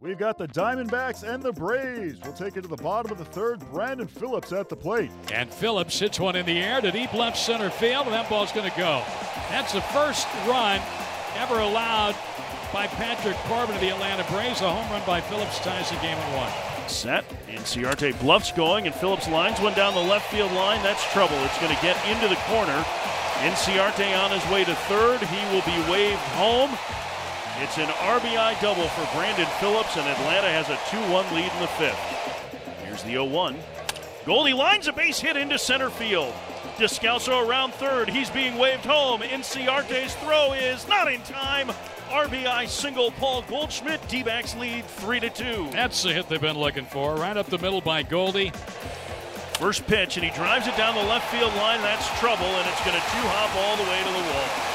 We've 0.00 0.16
got 0.16 0.38
the 0.38 0.46
Diamondbacks 0.46 1.24
and 1.24 1.42
the 1.42 1.52
Braves. 1.52 2.20
We'll 2.22 2.32
take 2.32 2.56
it 2.56 2.62
to 2.62 2.68
the 2.68 2.76
bottom 2.76 3.10
of 3.10 3.18
the 3.18 3.24
third. 3.24 3.58
Brandon 3.72 4.06
Phillips 4.06 4.52
at 4.52 4.68
the 4.68 4.76
plate. 4.76 5.10
And 5.32 5.52
Phillips 5.52 5.98
hits 5.98 6.20
one 6.20 6.36
in 6.36 6.46
the 6.46 6.56
air 6.56 6.80
to 6.80 6.92
deep 6.92 7.12
left 7.14 7.36
center 7.36 7.68
field, 7.68 8.04
and 8.04 8.14
that 8.14 8.30
ball's 8.30 8.52
going 8.52 8.70
to 8.70 8.76
go. 8.78 9.02
That's 9.50 9.72
the 9.72 9.80
first 9.80 10.28
run 10.46 10.80
ever 11.34 11.58
allowed 11.58 12.14
by 12.72 12.86
Patrick 12.86 13.34
Corbin 13.48 13.74
of 13.74 13.80
the 13.80 13.88
Atlanta 13.88 14.22
Braves. 14.30 14.60
A 14.60 14.70
home 14.70 14.88
run 14.92 15.02
by 15.04 15.20
Phillips 15.20 15.58
ties 15.58 15.90
the 15.90 15.96
game 15.96 16.16
at 16.16 16.36
one. 16.38 16.88
Set. 16.88 17.28
Inciarte 17.48 18.20
bluffs 18.20 18.52
going, 18.52 18.86
and 18.86 18.94
Phillips 18.94 19.28
lines 19.28 19.58
one 19.58 19.74
down 19.74 19.94
the 19.94 20.00
left 20.00 20.30
field 20.30 20.52
line. 20.52 20.80
That's 20.84 21.02
trouble. 21.12 21.34
It's 21.42 21.58
going 21.58 21.74
to 21.74 21.82
get 21.82 21.98
into 22.06 22.28
the 22.28 22.38
corner. 22.46 22.84
Inciarte 23.42 24.16
on 24.16 24.30
his 24.30 24.48
way 24.52 24.64
to 24.64 24.76
third. 24.86 25.18
He 25.22 25.42
will 25.52 25.66
be 25.66 25.90
waved 25.90 26.22
home. 26.38 26.70
It's 27.60 27.76
an 27.76 27.88
RBI 27.88 28.60
double 28.60 28.86
for 28.86 29.16
Brandon 29.16 29.48
Phillips, 29.58 29.96
and 29.96 30.06
Atlanta 30.06 30.48
has 30.48 30.68
a 30.68 30.78
2 30.90 31.12
1 31.12 31.34
lead 31.34 31.50
in 31.52 31.60
the 31.60 31.66
fifth. 31.66 31.98
Here's 32.84 33.02
the 33.02 33.10
0 33.10 33.24
1. 33.24 33.56
Goldie 34.24 34.52
lines 34.52 34.86
a 34.86 34.92
base 34.92 35.18
hit 35.18 35.36
into 35.36 35.58
center 35.58 35.90
field. 35.90 36.32
Descalso 36.76 37.48
around 37.48 37.74
third. 37.74 38.10
He's 38.10 38.30
being 38.30 38.58
waved 38.58 38.84
home. 38.84 39.22
Inciarte's 39.22 40.14
throw 40.16 40.52
is 40.52 40.86
not 40.86 41.12
in 41.12 41.20
time. 41.22 41.70
RBI 42.10 42.68
single 42.68 43.10
Paul 43.12 43.42
Goldschmidt. 43.48 44.06
D 44.06 44.22
backs 44.22 44.54
lead 44.54 44.84
3 44.84 45.18
to 45.18 45.30
2. 45.30 45.68
That's 45.72 46.00
the 46.04 46.12
hit 46.12 46.28
they've 46.28 46.40
been 46.40 46.58
looking 46.58 46.84
for. 46.84 47.16
Right 47.16 47.36
up 47.36 47.46
the 47.46 47.58
middle 47.58 47.80
by 47.80 48.04
Goldie. 48.04 48.52
First 49.54 49.84
pitch, 49.88 50.16
and 50.16 50.24
he 50.24 50.30
drives 50.30 50.68
it 50.68 50.76
down 50.76 50.94
the 50.94 51.02
left 51.02 51.28
field 51.34 51.52
line. 51.56 51.80
That's 51.80 52.06
trouble, 52.20 52.46
and 52.46 52.68
it's 52.68 52.84
going 52.84 52.94
to 52.94 53.02
two 53.02 53.26
hop 53.26 53.50
all 53.56 53.76
the 53.76 53.82
way 53.82 53.98
to 53.98 54.10
the 54.10 54.32
wall. 54.32 54.67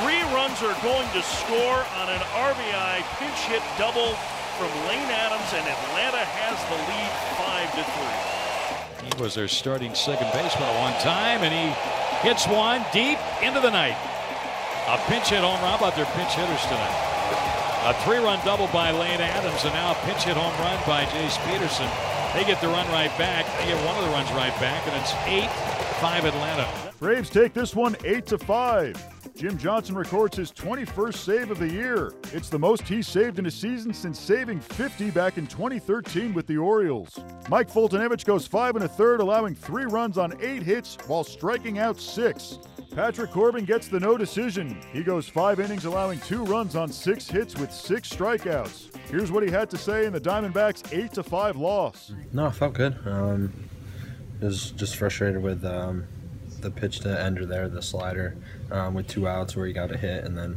Three 0.00 0.24
runs 0.32 0.56
are 0.64 0.72
going 0.80 1.04
to 1.12 1.20
score 1.20 1.84
on 2.00 2.08
an 2.08 2.24
RBI 2.32 3.04
pinch 3.20 3.40
hit 3.44 3.60
double 3.76 4.16
from 4.56 4.72
Lane 4.88 5.10
Adams, 5.12 5.52
and 5.52 5.68
Atlanta 5.68 6.24
has 6.24 6.56
the 6.72 6.78
lead 6.88 7.12
five 7.36 7.68
to 7.76 7.84
three. 7.84 8.32
He 9.04 9.12
was 9.22 9.34
their 9.34 9.48
starting 9.48 9.94
second 9.94 10.32
baseman 10.32 10.64
at 10.64 10.80
one 10.80 10.96
time, 11.04 11.44
and 11.44 11.52
he 11.52 11.68
hits 12.24 12.48
one 12.48 12.80
deep 12.88 13.20
into 13.44 13.60
the 13.60 13.68
night. 13.68 13.98
A 14.88 14.96
pinch 15.12 15.28
hit 15.28 15.44
home 15.44 15.60
run. 15.60 15.76
about 15.76 15.94
their 15.94 16.08
pinch 16.16 16.32
hitters 16.40 16.64
tonight? 16.72 16.96
A 17.84 17.92
three-run 18.08 18.40
double 18.46 18.68
by 18.72 18.92
Lane 18.92 19.20
Adams, 19.20 19.60
and 19.64 19.74
now 19.74 19.92
a 19.92 19.98
pinch 20.08 20.24
hit 20.24 20.40
home 20.40 20.56
run 20.64 20.80
by 20.86 21.04
Jace 21.12 21.36
Peterson. 21.44 21.90
They 22.32 22.48
get 22.48 22.62
the 22.62 22.68
run 22.68 22.88
right 22.88 23.12
back. 23.20 23.44
They 23.60 23.68
get 23.68 23.84
one 23.84 23.98
of 24.00 24.04
the 24.08 24.10
runs 24.10 24.32
right 24.32 24.54
back, 24.56 24.88
and 24.88 24.96
it's 24.96 25.12
8-5 26.00 26.24
Atlanta. 26.24 26.91
Braves 27.02 27.30
take 27.30 27.52
this 27.52 27.74
one 27.74 27.96
8 28.04 28.26
to 28.26 28.38
5. 28.38 29.34
Jim 29.34 29.58
Johnson 29.58 29.96
records 29.96 30.36
his 30.36 30.52
21st 30.52 31.16
save 31.16 31.50
of 31.50 31.58
the 31.58 31.66
year. 31.66 32.14
It's 32.32 32.48
the 32.48 32.60
most 32.60 32.82
he's 32.82 33.08
saved 33.08 33.40
in 33.40 33.46
a 33.46 33.50
season 33.50 33.92
since 33.92 34.20
saving 34.20 34.60
50 34.60 35.10
back 35.10 35.36
in 35.36 35.48
2013 35.48 36.32
with 36.32 36.46
the 36.46 36.56
Orioles. 36.58 37.18
Mike 37.48 37.68
Foltynewicz 37.68 38.24
goes 38.24 38.46
five 38.46 38.76
and 38.76 38.84
a 38.84 38.88
third, 38.88 39.18
allowing 39.18 39.52
three 39.52 39.84
runs 39.84 40.16
on 40.16 40.40
eight 40.40 40.62
hits 40.62 40.96
while 41.08 41.24
striking 41.24 41.80
out 41.80 41.98
six. 41.98 42.60
Patrick 42.94 43.32
Corbin 43.32 43.64
gets 43.64 43.88
the 43.88 43.98
no 43.98 44.16
decision. 44.16 44.80
He 44.92 45.02
goes 45.02 45.28
five 45.28 45.58
innings, 45.58 45.86
allowing 45.86 46.20
two 46.20 46.44
runs 46.44 46.76
on 46.76 46.88
six 46.88 47.26
hits 47.26 47.58
with 47.58 47.72
six 47.72 48.08
strikeouts. 48.10 48.94
Here's 49.10 49.32
what 49.32 49.42
he 49.42 49.50
had 49.50 49.68
to 49.70 49.76
say 49.76 50.06
in 50.06 50.12
the 50.12 50.20
Diamondbacks' 50.20 50.96
eight 50.96 51.12
to 51.14 51.24
five 51.24 51.56
loss. 51.56 52.12
No, 52.32 52.46
I 52.46 52.50
felt 52.52 52.74
good. 52.74 52.96
Um, 53.04 53.52
was 54.40 54.70
just 54.70 54.94
frustrated 54.94 55.42
with 55.42 55.64
um, 55.64 56.06
the 56.62 56.70
pitch 56.70 57.00
to 57.00 57.20
Ender 57.20 57.46
there, 57.46 57.68
the 57.68 57.82
slider, 57.82 58.36
um, 58.70 58.94
with 58.94 59.08
two 59.08 59.28
outs 59.28 59.56
where 59.56 59.66
he 59.66 59.72
got 59.72 59.92
a 59.92 59.98
hit, 59.98 60.24
and 60.24 60.36
then 60.36 60.56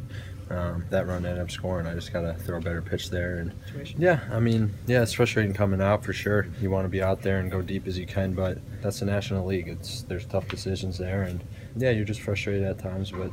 um, 0.49 0.85
that 0.91 1.07
run 1.07 1.25
ended 1.25 1.39
up 1.39 1.49
scoring. 1.49 1.87
I 1.87 1.95
just 1.95 2.13
got 2.13 2.21
to 2.21 2.33
throw 2.33 2.57
a 2.57 2.61
better 2.61 2.81
pitch 2.81 3.09
there. 3.09 3.37
And 3.37 3.53
yeah, 3.97 4.19
I 4.31 4.39
mean, 4.39 4.71
yeah, 4.85 5.01
it's 5.01 5.13
frustrating 5.13 5.53
coming 5.53 5.81
out 5.81 6.03
for 6.03 6.13
sure. 6.13 6.47
You 6.61 6.69
want 6.69 6.85
to 6.85 6.89
be 6.89 7.01
out 7.01 7.21
there 7.21 7.39
and 7.39 7.49
go 7.49 7.61
deep 7.61 7.87
as 7.87 7.97
you 7.97 8.05
can, 8.05 8.33
but 8.33 8.59
that's 8.81 8.99
the 8.99 9.05
National 9.05 9.45
League. 9.45 9.67
It's 9.67 10.03
there's 10.03 10.25
tough 10.25 10.47
decisions 10.47 10.97
there, 10.97 11.23
and 11.23 11.43
yeah, 11.75 11.89
you're 11.89 12.05
just 12.05 12.21
frustrated 12.21 12.63
at 12.63 12.77
times. 12.77 13.11
But 13.11 13.31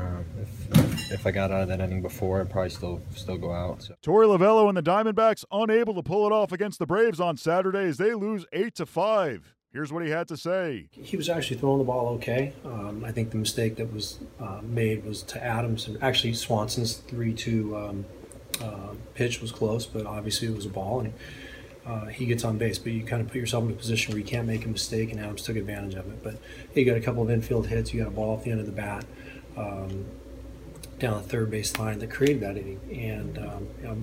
uh, 0.00 0.22
if 0.40 1.12
if 1.12 1.26
I 1.26 1.30
got 1.30 1.50
out 1.50 1.62
of 1.62 1.68
that 1.68 1.80
inning 1.80 2.00
before, 2.00 2.40
I'd 2.40 2.50
probably 2.50 2.70
still 2.70 3.02
still 3.14 3.36
go 3.36 3.52
out. 3.52 3.82
So. 3.82 3.94
Torey 4.02 4.26
Lovullo 4.26 4.68
and 4.68 4.76
the 4.76 4.82
Diamondbacks 4.82 5.44
unable 5.52 5.94
to 5.94 6.02
pull 6.02 6.26
it 6.26 6.32
off 6.32 6.52
against 6.52 6.78
the 6.78 6.86
Braves 6.86 7.20
on 7.20 7.36
Saturday 7.36 7.84
as 7.84 7.98
they 7.98 8.14
lose 8.14 8.46
eight 8.52 8.74
to 8.76 8.86
five. 8.86 9.55
Here's 9.76 9.92
what 9.92 10.02
he 10.02 10.10
had 10.10 10.26
to 10.28 10.38
say. 10.38 10.86
He 10.90 11.18
was 11.18 11.28
actually 11.28 11.58
throwing 11.58 11.76
the 11.76 11.84
ball 11.84 12.08
okay. 12.14 12.54
Um, 12.64 13.04
I 13.04 13.12
think 13.12 13.30
the 13.30 13.36
mistake 13.36 13.76
that 13.76 13.92
was 13.92 14.18
uh, 14.40 14.62
made 14.62 15.04
was 15.04 15.22
to 15.24 15.44
Adams. 15.44 15.86
And 15.86 16.02
actually, 16.02 16.32
Swanson's 16.32 16.94
3 16.94 17.34
2 17.34 17.76
um, 17.76 18.06
uh, 18.62 18.94
pitch 19.12 19.42
was 19.42 19.52
close, 19.52 19.84
but 19.84 20.06
obviously 20.06 20.48
it 20.48 20.56
was 20.56 20.64
a 20.64 20.70
ball. 20.70 21.00
And 21.00 21.12
uh, 21.84 22.06
he 22.06 22.24
gets 22.24 22.42
on 22.42 22.56
base, 22.56 22.78
but 22.78 22.92
you 22.92 23.04
kind 23.04 23.20
of 23.20 23.28
put 23.28 23.36
yourself 23.36 23.64
in 23.64 23.70
a 23.72 23.74
position 23.74 24.14
where 24.14 24.18
you 24.18 24.24
can't 24.24 24.46
make 24.46 24.64
a 24.64 24.68
mistake, 24.68 25.12
and 25.12 25.20
Adams 25.20 25.42
took 25.42 25.56
advantage 25.56 25.94
of 25.94 26.06
it. 26.06 26.22
But 26.22 26.38
you 26.74 26.86
got 26.86 26.96
a 26.96 27.02
couple 27.02 27.22
of 27.22 27.28
infield 27.28 27.66
hits, 27.66 27.92
you 27.92 28.00
got 28.00 28.08
a 28.08 28.12
ball 28.12 28.38
at 28.38 28.44
the 28.44 28.52
end 28.52 28.60
of 28.60 28.66
the 28.66 28.72
bat. 28.72 29.04
Um, 29.58 30.06
down 30.98 31.14
the 31.22 31.28
third 31.28 31.50
base 31.50 31.76
line 31.78 31.98
that 31.98 32.10
created 32.10 32.42
that 32.42 32.56
inning. 32.56 32.80
And 32.90 33.38
um, 33.38 34.02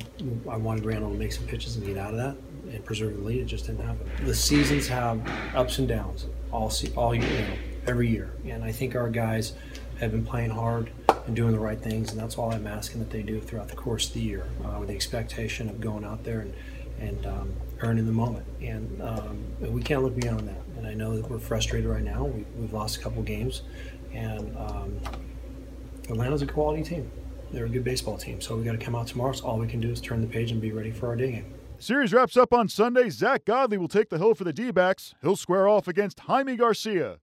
I 0.50 0.58
wanted 0.58 0.86
Randall 0.86 1.12
to 1.12 1.18
make 1.18 1.32
some 1.32 1.46
pitches 1.46 1.76
and 1.76 1.86
get 1.86 1.98
out 1.98 2.12
of 2.12 2.18
that 2.18 2.36
and 2.72 2.86
preserve 2.86 3.16
the 3.16 3.24
lead. 3.24 3.42
It 3.42 3.46
just 3.46 3.66
didn't 3.66 3.86
happen. 3.86 4.10
The 4.26 4.36
seasons 4.36 4.88
have 4.88 5.22
ups 5.56 5.80
and 5.80 5.88
downs 5.88 6.28
all 6.52 6.72
all 6.96 7.16
year, 7.16 7.30
you 7.30 7.40
know, 7.40 7.58
every 7.88 8.08
year. 8.10 8.34
And 8.46 8.64
I 8.64 8.72
think 8.72 8.96
our 8.96 9.10
guys 9.10 9.54
have 10.00 10.12
been 10.12 10.26
playing 10.26 10.52
hard 10.52 10.92
and 11.26 11.36
doing 11.36 11.52
the 11.52 11.60
right 11.60 11.80
things, 11.80 12.12
and 12.12 12.20
that's 12.20 12.38
all 12.38 12.52
I'm 12.52 12.68
asking 12.68 13.00
that 13.00 13.10
they 13.10 13.22
do 13.22 13.40
throughout 13.40 13.70
the 13.70 13.76
course 13.76 14.08
of 14.08 14.14
the 14.14 14.22
year, 14.22 14.48
uh, 14.66 14.78
with 14.80 14.90
the 14.90 14.96
expectation 14.96 15.70
of 15.70 15.80
going 15.80 16.04
out 16.04 16.24
there 16.24 16.42
and 16.42 16.54
and 17.00 17.26
um, 17.26 17.54
earning 17.82 18.06
the 18.06 18.12
moment. 18.12 18.46
And 18.62 19.02
um, 19.02 19.44
we 19.60 19.82
can't 19.82 20.04
look 20.04 20.16
beyond 20.16 20.48
that. 20.48 20.62
And 20.78 20.88
I 20.88 20.94
know 20.94 21.18
that 21.18 21.30
we're 21.30 21.40
frustrated 21.40 21.90
right 21.90 22.04
now. 22.04 22.24
We, 22.24 22.46
have 22.62 22.72
lost 22.72 22.98
a 22.98 23.00
couple 23.02 23.22
games, 23.24 23.64
and 24.14 24.56
um, 24.58 25.00
Atlanta's 26.10 26.42
a 26.42 26.48
quality 26.48 26.84
team. 26.84 27.10
They're 27.52 27.66
a 27.66 27.70
good 27.70 27.84
baseball 27.84 28.18
team. 28.18 28.42
So 28.42 28.56
we 28.56 28.64
got 28.64 28.72
to 28.74 28.78
come 28.78 28.96
out 28.96 29.08
tomorrow. 29.08 29.34
So 29.34 29.46
all 29.46 29.58
we 29.58 29.68
can 29.68 29.80
do 29.80 29.90
is 29.90 30.02
turn 30.02 30.22
the 30.22 30.28
page 30.28 30.52
and 30.52 30.60
be 30.60 30.72
ready 30.72 30.92
for 30.92 31.08
our 31.08 31.16
day 31.16 31.32
game. 31.32 31.54
Series 31.80 32.14
wraps 32.14 32.38
up 32.38 32.54
on 32.54 32.68
Sunday. 32.70 33.10
Zack 33.10 33.46
Godley 33.46 33.78
will 33.78 33.88
take 33.88 34.10
the 34.10 34.18
hill 34.18 34.34
for 34.34 34.44
the 34.44 34.54
D 34.54 34.72
backs. 34.72 35.16
He'll 35.22 35.36
square 35.36 35.68
off 35.68 35.88
against 35.88 36.22
Jaime 36.22 36.56
Garcia. 36.56 37.20